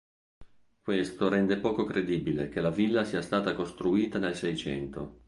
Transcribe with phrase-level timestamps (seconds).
[0.81, 5.19] Questo rende poco credibile che la villa sia stata costruita nel Seicento.